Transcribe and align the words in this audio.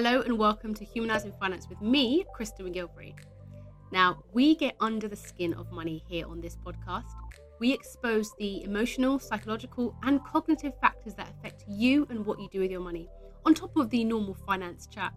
Hello 0.00 0.20
and 0.20 0.38
welcome 0.38 0.74
to 0.74 0.84
Humanizing 0.84 1.32
Finance 1.40 1.68
with 1.68 1.82
me, 1.82 2.24
Krista 2.32 2.60
McGilvery. 2.60 3.16
Now, 3.90 4.22
we 4.32 4.54
get 4.54 4.76
under 4.78 5.08
the 5.08 5.16
skin 5.16 5.52
of 5.54 5.72
money 5.72 6.04
here 6.06 6.24
on 6.28 6.40
this 6.40 6.56
podcast. 6.56 7.10
We 7.58 7.72
expose 7.72 8.32
the 8.38 8.62
emotional, 8.62 9.18
psychological, 9.18 9.96
and 10.04 10.24
cognitive 10.24 10.74
factors 10.80 11.14
that 11.14 11.28
affect 11.28 11.64
you 11.66 12.06
and 12.10 12.24
what 12.24 12.38
you 12.38 12.48
do 12.52 12.60
with 12.60 12.70
your 12.70 12.80
money, 12.80 13.08
on 13.44 13.54
top 13.54 13.76
of 13.76 13.90
the 13.90 14.04
normal 14.04 14.34
finance 14.34 14.86
chat. 14.86 15.12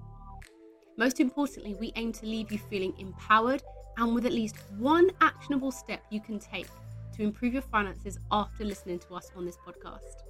Most 0.97 1.19
importantly, 1.19 1.75
we 1.75 1.93
aim 1.95 2.11
to 2.13 2.25
leave 2.25 2.51
you 2.51 2.57
feeling 2.57 2.95
empowered 2.97 3.61
and 3.97 4.15
with 4.15 4.25
at 4.25 4.33
least 4.33 4.55
one 4.79 5.11
actionable 5.21 5.71
step 5.71 6.01
you 6.09 6.21
can 6.21 6.39
take 6.39 6.69
to 7.15 7.21
improve 7.21 7.53
your 7.53 7.61
finances 7.61 8.17
after 8.31 8.65
listening 8.65 8.97
to 8.97 9.13
us 9.13 9.29
on 9.35 9.45
this 9.45 9.57
podcast. 9.57 10.23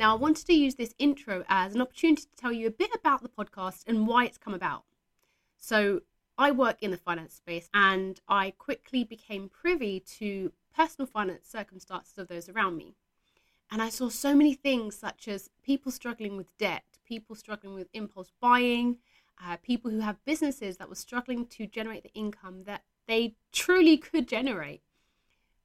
Now, 0.00 0.14
I 0.14 0.18
wanted 0.18 0.46
to 0.46 0.54
use 0.54 0.76
this 0.76 0.94
intro 0.98 1.44
as 1.50 1.74
an 1.74 1.82
opportunity 1.82 2.22
to 2.22 2.34
tell 2.34 2.50
you 2.50 2.66
a 2.66 2.70
bit 2.70 2.88
about 2.94 3.22
the 3.22 3.28
podcast 3.28 3.84
and 3.86 4.06
why 4.06 4.24
it's 4.24 4.38
come 4.38 4.54
about. 4.54 4.84
So, 5.58 6.00
I 6.38 6.52
work 6.52 6.82
in 6.82 6.90
the 6.90 6.96
finance 6.96 7.34
space 7.34 7.68
and 7.74 8.18
I 8.26 8.52
quickly 8.52 9.04
became 9.04 9.50
privy 9.50 10.00
to 10.18 10.52
personal 10.74 11.06
finance 11.06 11.46
circumstances 11.46 12.16
of 12.16 12.28
those 12.28 12.48
around 12.48 12.78
me. 12.78 12.94
And 13.70 13.82
I 13.82 13.90
saw 13.90 14.08
so 14.08 14.34
many 14.34 14.54
things, 14.54 14.96
such 14.96 15.28
as 15.28 15.50
people 15.62 15.92
struggling 15.92 16.38
with 16.38 16.56
debt, 16.56 16.84
people 17.04 17.36
struggling 17.36 17.74
with 17.74 17.88
impulse 17.92 18.32
buying, 18.40 18.96
uh, 19.44 19.58
people 19.58 19.90
who 19.90 20.00
have 20.00 20.24
businesses 20.24 20.78
that 20.78 20.88
were 20.88 20.94
struggling 20.94 21.44
to 21.48 21.66
generate 21.66 22.04
the 22.04 22.14
income 22.14 22.64
that 22.64 22.84
they 23.06 23.34
truly 23.52 23.98
could 23.98 24.26
generate. 24.26 24.80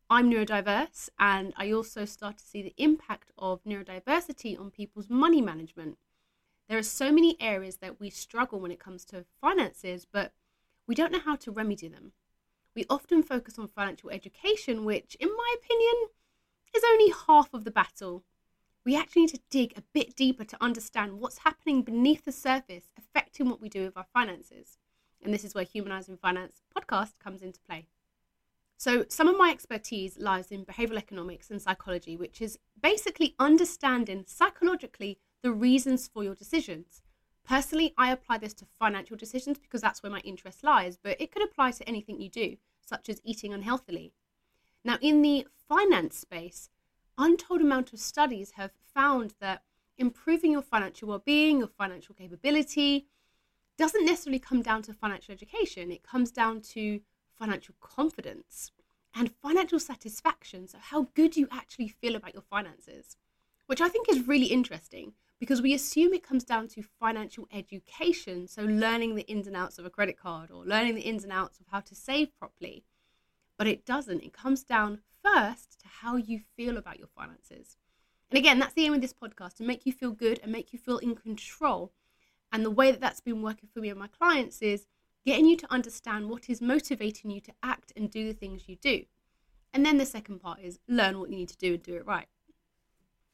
I'm 0.07 0.29
neurodiverse, 0.29 1.09
and 1.17 1.51
I 1.57 1.71
also 1.71 2.05
start 2.05 2.37
to 2.37 2.45
see 2.45 2.61
the 2.61 2.75
impact 2.77 3.31
of 3.39 3.63
neurodiversity 3.63 4.59
on 4.59 4.69
people's 4.69 5.09
money 5.09 5.41
management. 5.41 5.97
There 6.69 6.77
are 6.77 6.83
so 6.83 7.11
many 7.11 7.37
areas 7.41 7.77
that 7.77 7.99
we 7.99 8.11
struggle 8.11 8.59
when 8.59 8.71
it 8.71 8.79
comes 8.79 9.03
to 9.05 9.25
finances, 9.41 10.05
but 10.05 10.33
we 10.85 10.93
don't 10.93 11.11
know 11.11 11.19
how 11.19 11.35
to 11.37 11.51
remedy 11.51 11.87
them. 11.87 12.11
We 12.75 12.85
often 12.87 13.23
focus 13.23 13.57
on 13.57 13.67
financial 13.67 14.11
education, 14.11 14.85
which, 14.85 15.15
in 15.19 15.29
my 15.29 15.55
opinion, 15.57 16.09
is 16.75 16.83
only 16.87 17.11
half 17.27 17.51
of 17.51 17.63
the 17.63 17.71
battle. 17.71 18.23
We 18.85 18.95
actually 18.95 19.23
need 19.23 19.33
to 19.33 19.41
dig 19.49 19.73
a 19.75 19.83
bit 19.93 20.15
deeper 20.15 20.43
to 20.43 20.63
understand 20.63 21.19
what's 21.19 21.39
happening 21.39 21.81
beneath 21.81 22.25
the 22.25 22.31
surface 22.31 22.91
affecting 22.95 23.49
what 23.49 23.61
we 23.61 23.69
do 23.69 23.85
with 23.85 23.97
our 23.97 24.05
finances. 24.13 24.77
And 25.23 25.33
this 25.33 25.43
is 25.43 25.55
where 25.55 25.63
Humanizing 25.63 26.17
Finance 26.17 26.61
podcast 26.75 27.13
comes 27.17 27.41
into 27.41 27.59
play. 27.61 27.87
So, 28.77 29.05
some 29.07 29.27
of 29.27 29.37
my 29.37 29.51
expertise 29.51 30.17
lies 30.19 30.51
in 30.51 30.65
behavioral 30.65 30.97
economics 30.97 31.49
and 31.49 31.61
psychology, 31.61 32.17
which 32.17 32.41
is 32.41 32.59
basically 32.81 33.35
understanding 33.39 34.25
psychologically 34.27 35.19
the 35.41 35.51
reasons 35.51 36.07
for 36.07 36.23
your 36.23 36.35
decisions. 36.35 37.01
Personally, 37.47 37.93
I 37.97 38.11
apply 38.11 38.39
this 38.39 38.53
to 38.55 38.65
financial 38.65 39.15
decisions 39.15 39.59
because 39.59 39.81
that's 39.81 40.01
where 40.01 40.11
my 40.11 40.19
interest 40.19 40.63
lies, 40.63 40.97
but 41.01 41.19
it 41.21 41.31
could 41.31 41.43
apply 41.43 41.71
to 41.71 41.87
anything 41.87 42.19
you 42.19 42.29
do, 42.29 42.57
such 42.85 43.07
as 43.07 43.21
eating 43.23 43.53
unhealthily. 43.53 44.13
Now, 44.83 44.97
in 45.01 45.21
the 45.21 45.47
finance 45.69 46.17
space, 46.17 46.69
untold 47.17 47.61
amount 47.61 47.93
of 47.93 47.99
studies 47.99 48.51
have 48.51 48.71
found 48.93 49.35
that 49.39 49.63
improving 49.97 50.51
your 50.51 50.61
financial 50.61 51.07
well-being, 51.07 51.59
your 51.59 51.67
financial 51.67 52.15
capability, 52.15 53.07
doesn't 53.77 54.05
necessarily 54.05 54.39
come 54.39 54.61
down 54.61 54.81
to 54.83 54.93
financial 54.93 55.33
education. 55.33 55.91
It 55.91 56.03
comes 56.03 56.31
down 56.31 56.61
to 56.73 57.01
financial 57.37 57.75
confidence 57.79 58.71
and 59.15 59.31
financial 59.41 59.79
satisfaction. 59.79 60.67
So, 60.67 60.77
how 60.79 61.07
good 61.13 61.37
you 61.37 61.47
actually 61.51 61.87
feel 61.87 62.15
about 62.15 62.33
your 62.33 62.43
finances, 62.43 63.17
which 63.67 63.81
I 63.81 63.89
think 63.89 64.09
is 64.09 64.27
really 64.27 64.47
interesting 64.47 65.13
because 65.39 65.61
we 65.61 65.73
assume 65.73 66.13
it 66.13 66.23
comes 66.23 66.43
down 66.43 66.67
to 66.69 66.83
financial 66.99 67.47
education. 67.53 68.47
So, 68.47 68.63
learning 68.63 69.15
the 69.15 69.23
ins 69.23 69.47
and 69.47 69.55
outs 69.55 69.79
of 69.79 69.85
a 69.85 69.89
credit 69.89 70.17
card 70.17 70.51
or 70.51 70.65
learning 70.65 70.95
the 70.95 71.01
ins 71.01 71.23
and 71.23 71.33
outs 71.33 71.59
of 71.59 71.67
how 71.71 71.79
to 71.81 71.95
save 71.95 72.37
properly. 72.37 72.83
But 73.57 73.67
it 73.67 73.85
doesn't. 73.85 74.23
It 74.23 74.33
comes 74.33 74.63
down 74.63 74.99
first 75.23 75.79
to 75.81 75.87
how 75.87 76.17
you 76.17 76.41
feel 76.55 76.77
about 76.77 76.99
your 76.99 77.07
finances. 77.07 77.77
And 78.29 78.37
again, 78.37 78.59
that's 78.59 78.73
the 78.73 78.85
aim 78.85 78.93
of 78.93 79.01
this 79.01 79.13
podcast 79.13 79.55
to 79.55 79.63
make 79.63 79.85
you 79.85 79.93
feel 79.93 80.11
good 80.11 80.39
and 80.43 80.51
make 80.51 80.73
you 80.73 80.79
feel 80.79 80.97
in 80.97 81.15
control. 81.15 81.93
And 82.51 82.65
the 82.65 82.71
way 82.71 82.91
that 82.91 82.99
that's 82.99 83.21
been 83.21 83.41
working 83.41 83.69
for 83.73 83.79
me 83.79 83.89
and 83.89 83.99
my 83.99 84.07
clients 84.07 84.61
is 84.61 84.87
getting 85.25 85.47
you 85.47 85.57
to 85.57 85.73
understand 85.73 86.29
what 86.29 86.49
is 86.49 86.61
motivating 86.61 87.31
you 87.31 87.41
to 87.41 87.53
act 87.63 87.91
and 87.95 88.11
do 88.11 88.25
the 88.25 88.33
things 88.33 88.69
you 88.69 88.75
do. 88.75 89.03
And 89.73 89.85
then 89.85 89.97
the 89.97 90.05
second 90.05 90.39
part 90.39 90.59
is 90.61 90.79
learn 90.87 91.19
what 91.19 91.29
you 91.29 91.35
need 91.35 91.49
to 91.49 91.57
do 91.57 91.73
and 91.73 91.83
do 91.83 91.95
it 91.95 92.05
right. 92.05 92.27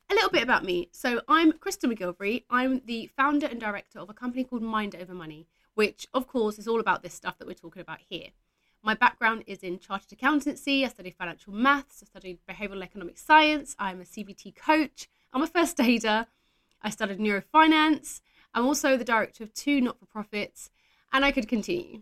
A 0.09 0.13
little 0.13 0.29
bit 0.29 0.43
about 0.43 0.63
me. 0.63 0.89
So, 0.91 1.21
I'm 1.27 1.53
Krista 1.53 1.85
McGilvery. 1.85 2.43
I'm 2.49 2.81
the 2.85 3.09
founder 3.15 3.47
and 3.47 3.59
director 3.59 3.99
of 3.99 4.09
a 4.09 4.13
company 4.13 4.43
called 4.43 4.61
Mind 4.61 4.95
Over 4.95 5.13
Money, 5.13 5.47
which, 5.73 6.07
of 6.13 6.27
course, 6.27 6.57
is 6.57 6.67
all 6.67 6.79
about 6.79 7.03
this 7.03 7.13
stuff 7.13 7.37
that 7.37 7.47
we're 7.47 7.53
talking 7.53 7.81
about 7.81 7.99
here. 8.09 8.29
My 8.83 8.93
background 8.93 9.43
is 9.45 9.59
in 9.59 9.79
chartered 9.79 10.11
accountancy. 10.11 10.83
I 10.83 10.89
studied 10.89 11.15
financial 11.15 11.53
maths. 11.53 12.01
I 12.03 12.07
studied 12.07 12.39
behavioral 12.49 12.83
economic 12.83 13.17
science. 13.17 13.75
I'm 13.77 14.01
a 14.01 14.05
CBT 14.05 14.55
coach. 14.55 15.07
I'm 15.31 15.43
a 15.43 15.47
first 15.47 15.79
aider. 15.81 16.25
I 16.81 16.89
studied 16.89 17.19
neurofinance. 17.19 18.21
I'm 18.53 18.65
also 18.65 18.97
the 18.97 19.05
director 19.05 19.43
of 19.43 19.53
two 19.53 19.79
not 19.79 19.99
for 19.99 20.07
profits 20.07 20.71
and 21.13 21.25
I 21.25 21.31
could 21.31 21.47
continue. 21.47 22.01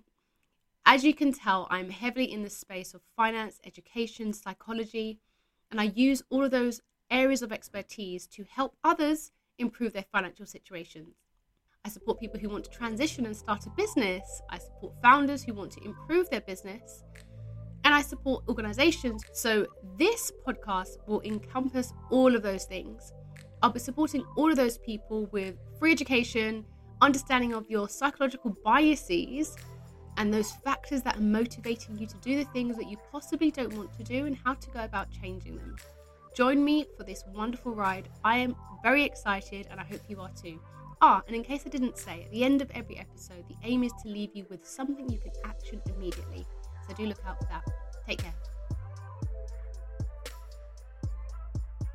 As 0.86 1.03
you 1.03 1.14
can 1.14 1.31
tell, 1.31 1.68
I'm 1.70 1.90
heavily 1.90 2.31
in 2.31 2.44
the 2.44 2.50
space 2.50 2.94
of 2.94 3.02
finance, 3.16 3.59
education, 3.66 4.34
psychology, 4.34 5.20
and 5.72 5.80
I 5.80 5.92
use 5.96 6.24
all 6.30 6.44
of 6.44 6.52
those 6.52 6.81
areas 7.12 7.42
of 7.42 7.52
expertise 7.52 8.28
to 8.28 8.44
help 8.44 8.75
others 8.84 9.31
improve 9.58 9.94
their 9.94 10.06
financial 10.12 10.46
situations. 10.46 11.16
I 11.86 11.90
support 11.90 12.19
people 12.19 12.40
who 12.40 12.50
want 12.50 12.66
to 12.66 12.69
transition 12.72 13.25
and 13.25 13.36
start 13.36 13.66
a 13.66 13.69
business. 13.72 14.42
I 14.50 14.58
support 14.58 14.94
founders 15.02 15.44
who 15.44 15.53
want 15.53 15.72
to 15.74 15.84
improve 15.86 16.30
their 16.30 16.42
business. 16.42 17.03
And 17.84 17.94
I 17.94 18.02
support 18.02 18.44
organizations. 18.50 19.24
So, 19.34 19.66
this 19.98 20.31
podcast 20.46 20.98
will 21.08 21.22
encompass 21.22 21.94
all 22.12 22.36
of 22.36 22.44
those 22.44 22.66
things. 22.66 23.14
I'll 23.62 23.72
be 23.72 23.80
supporting 23.80 24.25
all 24.36 24.52
of 24.52 24.58
those 24.58 24.78
people 24.78 25.28
with 25.28 25.56
free 25.80 25.92
education, 25.92 26.66
understanding 27.02 27.54
of 27.54 27.70
your 27.70 27.88
psychological 27.88 28.56
biases 28.64 29.56
and 30.18 30.34
those 30.34 30.52
factors 30.52 31.02
that 31.04 31.18
are 31.18 31.22
motivating 31.22 31.98
you 31.98 32.06
to 32.06 32.18
do 32.18 32.36
the 32.36 32.44
things 32.52 32.76
that 32.78 32.90
you 32.90 32.98
possibly 33.12 33.52
don't 33.52 33.74
want 33.74 33.94
to 33.98 34.04
do 34.04 34.26
and 34.26 34.38
how 34.44 34.54
to 34.54 34.70
go 34.72 34.84
about 34.84 35.08
changing 35.10 35.56
them. 35.56 35.76
Join 36.36 36.64
me 36.64 36.86
for 36.98 37.04
this 37.04 37.24
wonderful 37.34 37.74
ride. 37.74 38.10
I 38.24 38.38
am 38.38 38.56
very 38.84 39.04
excited 39.04 39.68
and 39.72 39.80
I 39.80 39.84
hope 39.84 40.02
you 40.08 40.20
are 40.20 40.32
too. 40.42 40.60
Ah, 41.02 41.22
and 41.28 41.36
in 41.36 41.44
case 41.44 41.64
I 41.66 41.70
didn't 41.70 41.98
say, 41.98 42.24
at 42.24 42.32
the 42.32 42.44
end 42.44 42.62
of 42.62 42.70
every 42.72 42.98
episode, 42.98 43.46
the 43.48 43.56
aim 43.64 43.84
is 43.84 43.94
to 44.04 44.10
leave 44.10 44.31
you 44.34 44.46
with 44.50 44.68
something 44.68 45.10
you 45.10 45.20
can 45.20 45.31
action 45.46 45.81
immediately. 45.96 46.46
So 46.88 46.94
do 46.94 47.06
look 47.06 47.22
out 47.26 47.38
for 47.40 47.46
that. 47.46 47.64
Take 48.06 48.22
care. 48.22 48.34